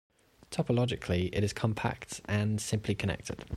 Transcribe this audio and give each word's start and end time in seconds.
Topologically, 0.49 1.29
it 1.31 1.43
is 1.43 1.53
compact 1.53 2.21
and 2.25 2.59
simply 2.59 2.95
connected. 2.95 3.45